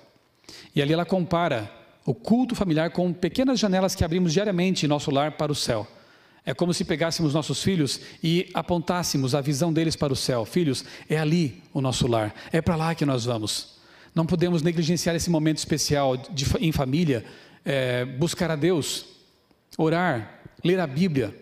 [0.75, 1.70] E ali ela compara
[2.05, 5.87] o culto familiar com pequenas janelas que abrimos diariamente em nosso lar para o céu.
[6.44, 10.44] É como se pegássemos nossos filhos e apontássemos a visão deles para o céu.
[10.44, 13.79] Filhos, é ali o nosso lar, é para lá que nós vamos.
[14.14, 17.25] Não podemos negligenciar esse momento especial de, em família,
[17.64, 19.07] é, buscar a Deus,
[19.77, 21.35] orar, ler a Bíblia,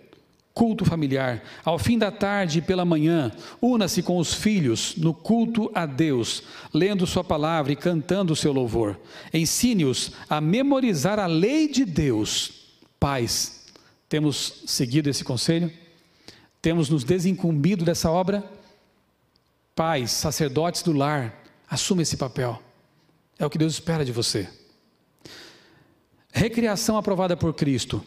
[0.54, 1.42] culto familiar.
[1.64, 6.44] Ao fim da tarde e pela manhã, una-se com os filhos no culto a Deus,
[6.72, 8.98] lendo Sua palavra e cantando o seu louvor.
[9.32, 12.70] Ensine-os a memorizar a lei de Deus.
[13.00, 13.66] Pais,
[14.08, 15.70] temos seguido esse conselho?
[16.62, 18.48] Temos nos desincumbido dessa obra?
[19.74, 22.62] Pais, sacerdotes do lar, assuma esse papel.
[23.36, 24.48] É o que Deus espera de você.
[26.32, 28.04] Recriação aprovada por Cristo.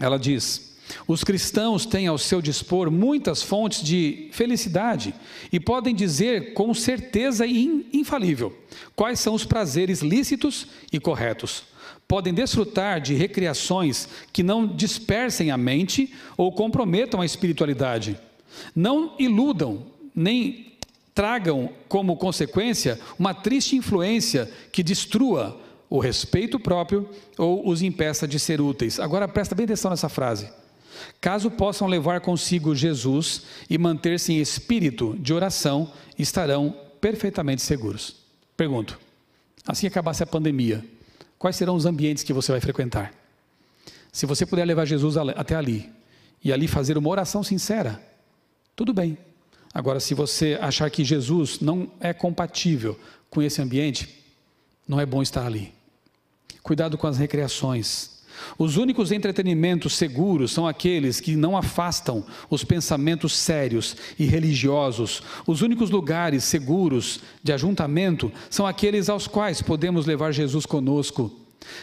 [0.00, 0.71] Ela diz:
[1.06, 5.14] os cristãos têm ao seu dispor muitas fontes de felicidade
[5.52, 8.56] e podem dizer com certeza infalível
[8.94, 11.64] quais são os prazeres lícitos e corretos.
[12.06, 18.18] Podem desfrutar de recreações que não dispersem a mente ou comprometam a espiritualidade.
[18.74, 20.72] Não iludam nem
[21.14, 28.38] tragam como consequência uma triste influência que destrua o respeito próprio ou os impeça de
[28.38, 28.98] ser úteis.
[28.98, 30.48] Agora presta bem atenção nessa frase
[31.20, 38.16] Caso possam levar consigo Jesus e manter-se em espírito de oração, estarão perfeitamente seguros.
[38.56, 38.98] Pergunto:
[39.66, 40.84] assim que acabasse a pandemia,
[41.38, 43.12] quais serão os ambientes que você vai frequentar?
[44.12, 45.90] Se você puder levar Jesus até ali
[46.44, 48.00] e ali fazer uma oração sincera,
[48.76, 49.16] tudo bem.
[49.72, 52.98] Agora, se você achar que Jesus não é compatível
[53.30, 54.22] com esse ambiente,
[54.86, 55.72] não é bom estar ali.
[56.62, 58.11] Cuidado com as recreações,
[58.58, 65.22] os únicos entretenimentos seguros são aqueles que não afastam os pensamentos sérios e religiosos.
[65.46, 71.30] Os únicos lugares seguros de ajuntamento são aqueles aos quais podemos levar Jesus conosco.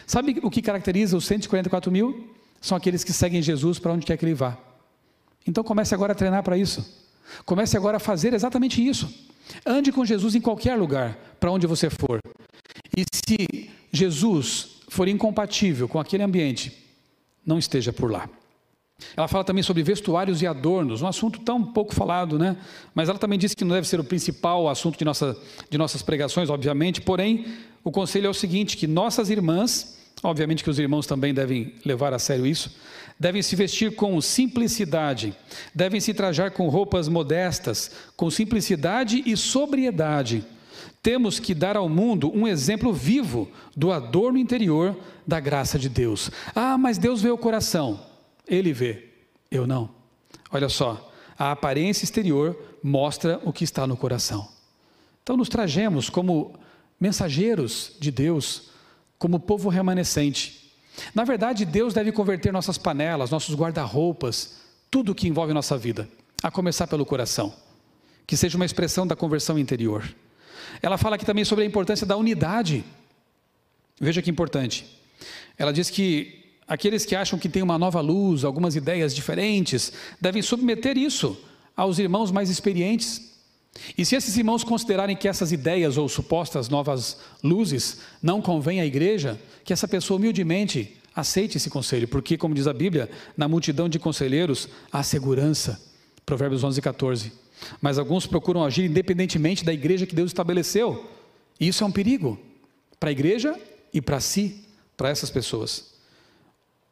[0.05, 2.29] Sabe o que caracteriza os 144 mil?
[2.61, 4.57] São aqueles que seguem Jesus para onde quer que ele vá.
[5.47, 6.85] Então comece agora a treinar para isso.
[7.45, 9.09] Comece agora a fazer exatamente isso.
[9.65, 12.19] Ande com Jesus em qualquer lugar, para onde você for.
[12.95, 16.75] E se Jesus for incompatível com aquele ambiente,
[17.45, 18.29] não esteja por lá.
[19.15, 22.57] Ela fala também sobre vestuários e adornos, um assunto tão pouco falado, né?
[22.93, 25.37] Mas ela também disse que não deve ser o principal assunto de, nossa,
[25.69, 26.99] de nossas pregações, obviamente.
[26.99, 27.45] Porém,
[27.83, 32.13] o conselho é o seguinte: que nossas irmãs, obviamente que os irmãos também devem levar
[32.13, 32.75] a sério isso,
[33.19, 35.33] devem se vestir com simplicidade,
[35.73, 40.43] devem se trajar com roupas modestas, com simplicidade e sobriedade.
[41.01, 46.29] Temos que dar ao mundo um exemplo vivo do adorno interior da graça de Deus.
[46.53, 47.99] Ah, mas Deus vê o coração.
[48.45, 49.05] Ele vê,
[49.49, 49.89] eu não.
[50.51, 54.49] Olha só, a aparência exterior mostra o que está no coração.
[55.23, 56.53] Então nos trajemos como
[56.99, 58.71] mensageiros de Deus,
[59.17, 60.73] como povo remanescente.
[61.15, 64.59] Na verdade, Deus deve converter nossas panelas, nossos guarda-roupas,
[64.91, 66.09] tudo o que envolve nossa vida,
[66.43, 67.53] a começar pelo coração.
[68.27, 70.03] Que seja uma expressão da conversão interior.
[70.81, 72.83] Ela fala aqui também sobre a importância da unidade.
[73.99, 74.85] Veja que importante.
[75.57, 80.39] Ela diz que Aqueles que acham que tem uma nova luz, algumas ideias diferentes, devem
[80.43, 81.35] submeter isso
[81.75, 83.33] aos irmãos mais experientes.
[83.97, 88.85] E se esses irmãos considerarem que essas ideias ou supostas novas luzes não convêm à
[88.85, 93.89] igreja, que essa pessoa humildemente aceite esse conselho, porque, como diz a Bíblia, na multidão
[93.89, 95.81] de conselheiros há segurança.
[96.23, 97.31] Provérbios 11 e 14.
[97.81, 101.09] Mas alguns procuram agir independentemente da igreja que Deus estabeleceu.
[101.59, 102.39] E isso é um perigo
[102.99, 103.59] para a igreja
[103.93, 105.93] e para si, para essas pessoas.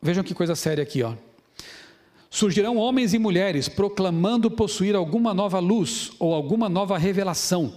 [0.02, 1.14] Vejam que coisa séria aqui, ó.
[2.30, 7.74] Surgirão homens e mulheres proclamando possuir alguma nova luz ou alguma nova revelação,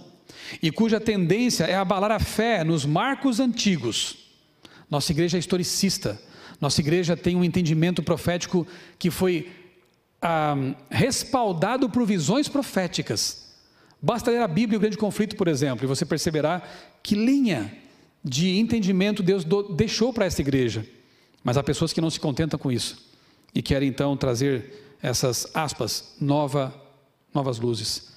[0.61, 4.17] e cuja tendência é abalar a fé nos marcos antigos.
[4.89, 6.21] Nossa igreja é historicista,
[6.59, 8.67] nossa igreja tem um entendimento profético
[8.99, 9.49] que foi
[10.21, 10.55] ah,
[10.89, 13.49] respaldado por visões proféticas.
[14.01, 16.61] Basta ler a Bíblia o Grande Conflito, por exemplo, e você perceberá
[17.03, 17.71] que linha
[18.23, 20.85] de entendimento Deus deixou para essa igreja.
[21.43, 23.09] Mas há pessoas que não se contentam com isso
[23.53, 26.73] e querem então trazer essas aspas, nova,
[27.33, 28.11] novas luzes.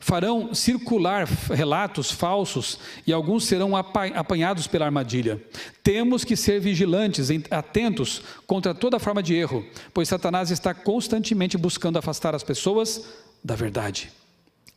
[0.00, 5.42] Farão circular relatos falsos e alguns serão apanhados pela armadilha.
[5.82, 11.98] Temos que ser vigilantes, atentos contra toda forma de erro, pois Satanás está constantemente buscando
[11.98, 13.04] afastar as pessoas
[13.42, 14.10] da verdade.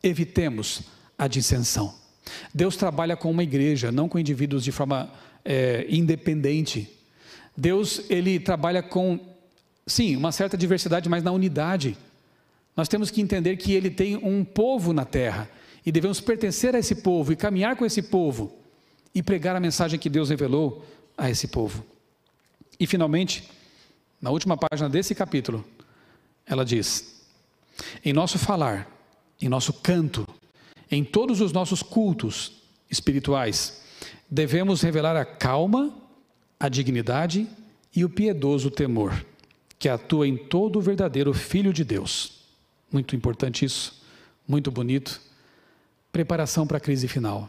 [0.02, 0.82] Evitemos
[1.18, 1.94] a dissensão.
[2.52, 5.10] Deus trabalha com uma igreja, não com indivíduos de forma
[5.44, 6.90] é, independente.
[7.56, 9.18] Deus, ele trabalha com,
[9.86, 11.96] sim, uma certa diversidade, mas na unidade.
[12.76, 15.48] Nós temos que entender que ele tem um povo na terra
[15.84, 18.54] e devemos pertencer a esse povo e caminhar com esse povo
[19.14, 20.84] e pregar a mensagem que Deus revelou
[21.16, 21.84] a esse povo.
[22.78, 23.48] E finalmente,
[24.20, 25.64] na última página desse capítulo,
[26.44, 27.24] ela diz:
[28.04, 28.86] em nosso falar,
[29.40, 30.26] em nosso canto,
[30.90, 33.82] em todos os nossos cultos espirituais,
[34.30, 35.94] devemos revelar a calma
[36.58, 37.46] a dignidade
[37.94, 39.24] e o piedoso temor,
[39.78, 42.35] que atua em todo o verdadeiro Filho de Deus.
[42.90, 44.02] Muito importante isso,
[44.46, 45.20] muito bonito.
[46.12, 47.48] Preparação para a crise final.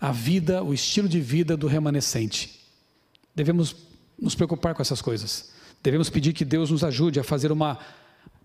[0.00, 2.60] A vida, o estilo de vida do remanescente.
[3.34, 3.74] Devemos
[4.20, 5.52] nos preocupar com essas coisas.
[5.82, 7.78] Devemos pedir que Deus nos ajude a fazer uma,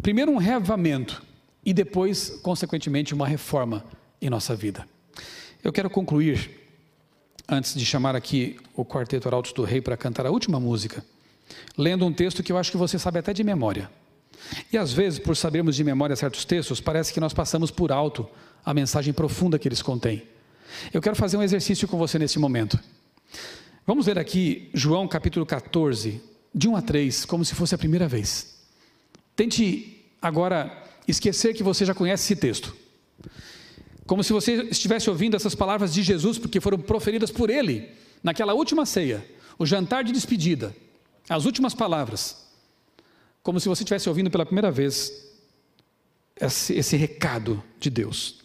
[0.02, 1.22] primeiro um reavamento
[1.64, 3.86] e depois, consequentemente, uma reforma
[4.22, 4.88] em nossa vida.
[5.64, 6.50] Eu quero concluir
[7.48, 11.04] antes de chamar aqui o Quarteto Arautos do Rei para cantar a última música,
[11.78, 13.90] lendo um texto que eu acho que você sabe até de memória.
[14.72, 18.28] E às vezes, por sabermos de memória certos textos, parece que nós passamos por alto
[18.66, 20.24] a mensagem profunda que eles contêm.
[20.94, 22.80] Eu quero fazer um exercício com você nesse momento.
[23.86, 26.22] Vamos ler aqui João capítulo 14,
[26.54, 28.58] de 1 a 3, como se fosse a primeira vez.
[29.36, 32.76] Tente agora esquecer que você já conhece esse texto
[34.08, 37.90] como se você estivesse ouvindo essas palavras de Jesus, porque foram proferidas por ele
[38.24, 39.24] naquela última ceia,
[39.60, 40.74] o jantar de despedida,
[41.30, 42.47] as últimas palavras,
[43.48, 45.26] como se você estivesse ouvindo pela primeira vez
[46.36, 48.42] esse, esse recado de Deus.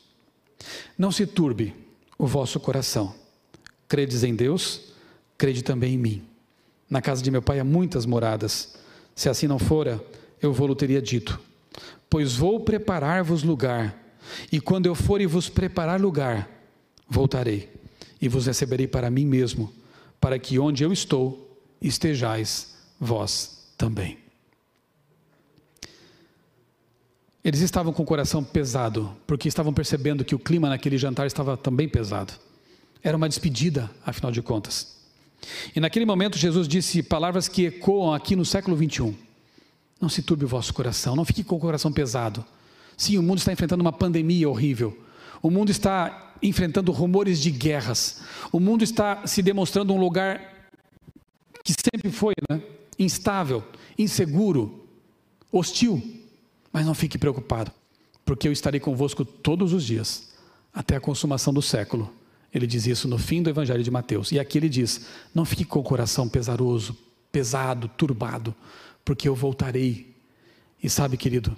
[0.97, 1.75] Não se turbe
[2.17, 3.13] o vosso coração.
[3.89, 4.93] Credes em Deus,
[5.37, 6.23] crede também em mim.
[6.89, 8.77] Na casa de meu pai há muitas moradas.
[9.13, 10.01] Se assim não fora,
[10.41, 11.41] eu vou-lo teria dito.
[12.09, 13.99] Pois vou preparar-vos lugar
[14.53, 16.49] e quando eu for e vos preparar lugar,
[17.09, 17.69] voltarei
[18.21, 19.75] e vos receberei para mim mesmo,
[20.21, 24.23] para que onde eu estou, estejais vós também.
[27.45, 31.57] Eles estavam com o coração pesado, porque estavam percebendo que o clima naquele jantar estava
[31.57, 32.32] também pesado.
[33.03, 34.97] Era uma despedida, afinal de contas.
[35.74, 39.12] E naquele momento Jesus disse palavras que ecoam aqui no século 21.
[40.01, 42.45] Não se turbe o vosso coração, não fique com o coração pesado.
[42.97, 44.97] Sim, o mundo está enfrentando uma pandemia horrível.
[45.43, 48.22] O mundo está enfrentando rumores de guerras.
[48.53, 50.70] O mundo está se demonstrando um lugar
[51.64, 52.62] que sempre foi né?
[52.99, 53.64] instável,
[53.99, 54.86] inseguro.
[55.51, 56.22] hostil,
[56.73, 57.70] mas não fique preocupado,
[58.25, 60.33] porque eu estarei convosco todos os dias,
[60.73, 62.12] até a consumação do século.
[62.53, 64.33] Ele diz isso no fim do Evangelho de Mateus.
[64.33, 66.97] E aqui ele diz: Não fique com o coração pesaroso,
[67.31, 68.55] pesado, turbado,
[69.05, 70.14] porque eu voltarei.
[70.83, 71.57] E sabe, querido,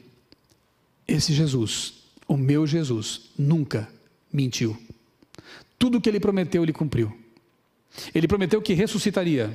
[1.07, 1.95] esse Jesus,
[2.29, 3.89] o meu Jesus, nunca
[4.33, 4.77] mentiu.
[5.79, 7.13] Tudo o que ele prometeu, ele cumpriu.
[8.15, 9.53] Ele prometeu que ressuscitaria,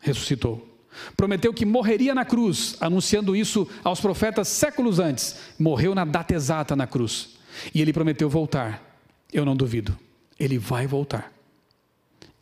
[0.00, 0.71] ressuscitou.
[1.16, 5.36] Prometeu que morreria na cruz, anunciando isso aos profetas séculos antes.
[5.58, 7.30] Morreu na data exata na cruz.
[7.74, 8.98] E ele prometeu voltar.
[9.32, 9.98] Eu não duvido.
[10.38, 11.32] Ele vai voltar.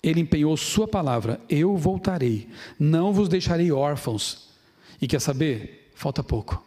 [0.02, 2.48] Ele empenhou sua palavra: Eu voltarei,
[2.78, 4.48] não vos deixarei órfãos.
[5.00, 5.90] E quer saber?
[5.94, 6.62] Falta pouco.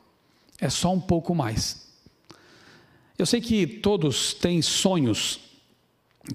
[0.60, 1.88] É só um pouco mais.
[3.18, 5.40] Eu sei que todos têm sonhos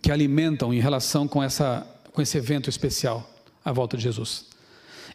[0.02, 3.28] que alimentam em relação com, essa, com esse evento especial,
[3.64, 4.46] a volta de Jesus.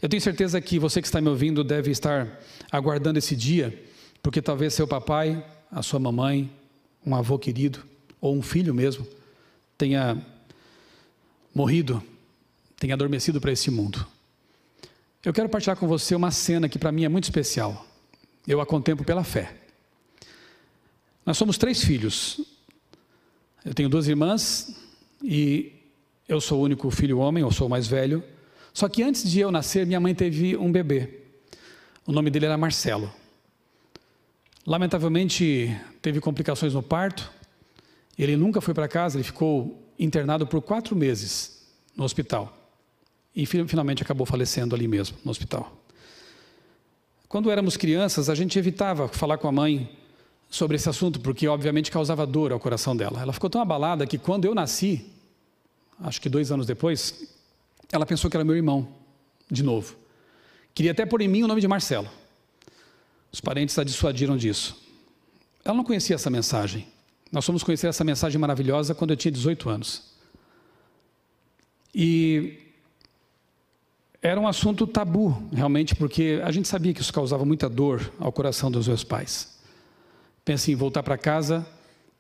[0.04, 2.28] Eu tenho certeza que você que está me ouvindo deve estar
[2.70, 3.82] aguardando esse dia,
[4.22, 5.42] porque talvez seu papai,
[5.72, 6.52] a sua mamãe,
[7.06, 7.82] um avô querido,
[8.20, 9.08] ou um filho mesmo,
[9.78, 10.22] tenha
[11.56, 12.04] morrido,
[12.78, 14.06] tenha adormecido para esse mundo.
[15.24, 17.88] Eu quero partilhar com você uma cena que para mim é muito especial.
[18.46, 19.56] Eu a contemplo pela fé.
[21.26, 22.42] Nós somos três filhos.
[23.64, 24.76] Eu tenho duas irmãs
[25.24, 25.72] e
[26.28, 28.22] eu sou o único filho homem, eu sou o mais velho.
[28.74, 31.22] Só que antes de eu nascer, minha mãe teve um bebê.
[32.06, 33.14] O nome dele era Marcelo.
[34.66, 37.32] Lamentavelmente, teve complicações no parto.
[38.18, 42.58] Ele nunca foi para casa, ele ficou internado por quatro meses no hospital.
[43.36, 45.78] E finalmente acabou falecendo ali mesmo, no hospital.
[47.28, 49.90] Quando éramos crianças, a gente evitava falar com a mãe
[50.50, 53.22] sobre esse assunto, porque obviamente causava dor ao coração dela.
[53.22, 55.06] Ela ficou tão abalada que quando eu nasci,
[56.00, 57.33] acho que dois anos depois,
[57.94, 58.88] ela pensou que era meu irmão,
[59.50, 59.96] de novo.
[60.74, 62.10] Queria até pôr em mim o nome de Marcelo.
[63.32, 64.76] Os parentes a dissuadiram disso.
[65.64, 66.88] Ela não conhecia essa mensagem.
[67.32, 70.12] Nós fomos conhecer essa mensagem maravilhosa quando eu tinha 18 anos.
[71.94, 72.58] E
[74.24, 78.32] era um assunto tabu, realmente, porque a gente sabia que isso causava muita dor ao
[78.32, 79.60] coração dos meus pais.
[80.44, 81.64] Pensa em voltar para casa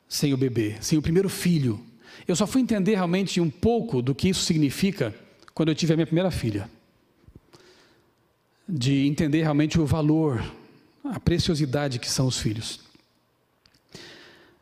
[0.07, 1.83] sem o bebê, sem o primeiro filho.
[2.27, 5.15] Eu só fui entender realmente um pouco do que isso significa
[5.53, 6.69] quando eu tive a minha primeira filha.
[8.67, 10.43] De entender realmente o valor,
[11.03, 12.79] a preciosidade que são os filhos.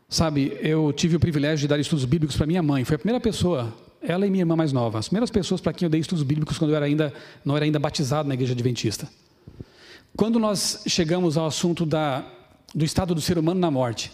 [0.08, 2.84] Sabe, eu tive o privilégio de dar estudos bíblicos para minha mãe.
[2.84, 5.86] Foi a primeira pessoa, ela e minha irmã mais nova, as primeiras pessoas para quem
[5.86, 7.14] eu dei estudos bíblicos quando eu era ainda,
[7.44, 9.08] não era ainda batizado na igreja adventista.
[10.14, 12.26] Quando nós chegamos ao assunto da,
[12.74, 14.12] do estado do ser humano na morte,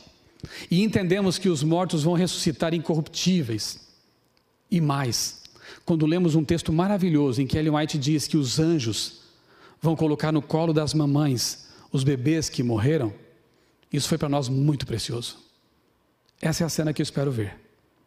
[0.70, 3.80] e entendemos que os mortos vão ressuscitar incorruptíveis,
[4.70, 5.42] e mais,
[5.84, 9.20] quando lemos um texto maravilhoso em que Ellen White diz que os anjos
[9.80, 13.12] vão colocar no colo das mamães os bebês que morreram,
[13.92, 15.38] isso foi para nós muito precioso.
[16.40, 17.56] Essa é a cena que eu espero ver,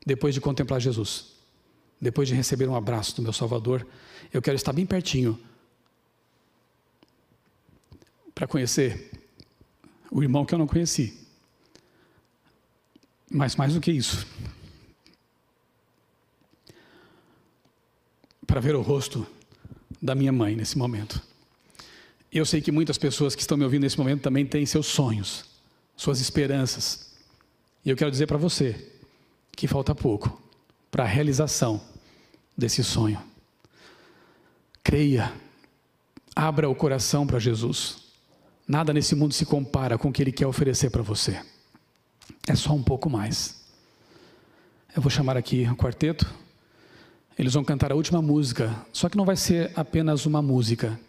[0.05, 1.27] depois de contemplar Jesus,
[1.99, 3.85] depois de receber um abraço do meu Salvador.
[4.31, 5.39] Eu quero estar bem pertinho
[8.33, 9.11] para conhecer
[10.09, 11.19] o irmão que eu não conheci.
[13.29, 14.27] Mas mais do que isso,
[18.51, 19.25] para ver o rosto
[20.01, 21.21] da minha mãe nesse momento.
[22.29, 25.45] Eu sei que muitas pessoas que estão me ouvindo nesse momento também têm seus sonhos,
[25.95, 27.13] suas esperanças.
[27.85, 28.91] E eu quero dizer para você
[29.53, 30.41] que falta pouco
[30.91, 31.79] para a realização
[32.57, 33.23] desse sonho.
[34.83, 35.31] Creia,
[36.35, 37.99] abra o coração para Jesus.
[38.67, 41.41] Nada nesse mundo se compara com o que Ele quer oferecer para você.
[42.45, 43.63] É só um pouco mais.
[44.93, 46.40] Eu vou chamar aqui o quarteto.
[47.37, 50.99] Eles vão cantar a última música, só que não vai ser apenas uma música.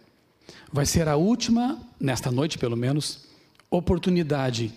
[0.72, 3.26] Vai ser a última, nesta noite pelo menos,
[3.70, 4.72] oportunidade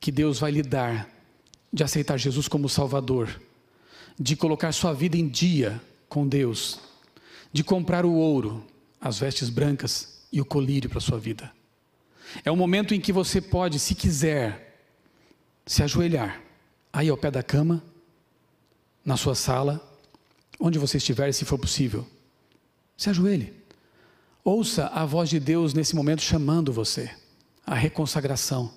[0.00, 1.08] que Deus vai lhe dar
[1.72, 3.40] de aceitar Jesus como Salvador,
[4.18, 6.78] de colocar sua vida em dia com Deus,
[7.52, 8.64] de comprar o ouro,
[9.00, 11.50] as vestes brancas e o colírio para sua vida.
[12.44, 14.78] É o momento em que você pode, se quiser,
[15.66, 16.40] se ajoelhar
[16.92, 17.82] aí ao pé da cama,
[19.04, 19.80] na sua sala,
[20.62, 22.06] onde você estiver, se for possível.
[22.96, 23.52] Se ajoelhe.
[24.44, 27.10] Ouça a voz de Deus nesse momento chamando você,
[27.66, 28.72] a reconsagração.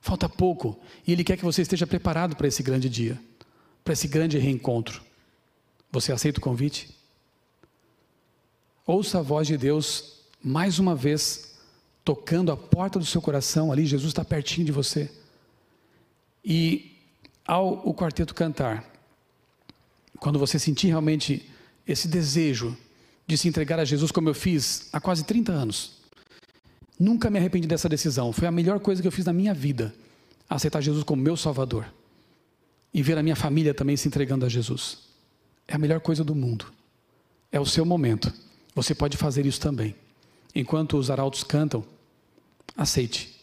[0.00, 3.20] Falta pouco e Ele quer que você esteja preparado para esse grande dia,
[3.82, 5.02] para esse grande reencontro.
[5.90, 6.96] Você aceita o convite?
[8.86, 11.58] Ouça a voz de Deus mais uma vez,
[12.04, 13.86] tocando a porta do seu coração ali.
[13.86, 15.10] Jesus está pertinho de você.
[16.44, 16.96] E
[17.44, 18.97] ao o quarteto cantar,
[20.20, 21.48] quando você sentir realmente
[21.86, 22.76] esse desejo
[23.26, 25.98] de se entregar a Jesus, como eu fiz há quase 30 anos,
[26.98, 28.32] Nunca me arrependi dessa decisão.
[28.32, 29.94] Foi a melhor coisa que eu fiz na minha vida.
[30.50, 31.86] Aceitar Jesus como meu Salvador.
[32.92, 34.98] E ver a minha família também se entregando a Jesus.
[35.68, 36.66] É a melhor coisa do mundo.
[37.52, 38.32] É o seu momento.
[38.74, 39.94] Você pode fazer isso também.
[40.54, 41.84] Enquanto os arautos cantam,
[42.76, 43.36] aceite,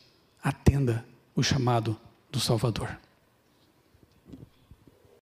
[0.44, 1.98] atenda o chamado
[2.32, 2.98] do Salvador.